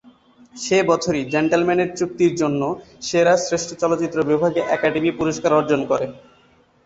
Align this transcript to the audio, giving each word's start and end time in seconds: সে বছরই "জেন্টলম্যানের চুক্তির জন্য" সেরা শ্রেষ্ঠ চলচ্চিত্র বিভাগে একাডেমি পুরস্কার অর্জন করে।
সে 0.55 0.77
বছরই 0.89 1.23
"জেন্টলম্যানের 1.33 1.89
চুক্তির 1.99 2.33
জন্য" 2.35 2.61
সেরা 3.01 3.33
শ্রেষ্ঠ 3.39 3.69
চলচ্চিত্র 3.81 4.17
বিভাগে 4.29 4.61
একাডেমি 4.75 5.11
পুরস্কার 5.19 5.51
অর্জন 5.53 5.81
করে। 5.87 6.05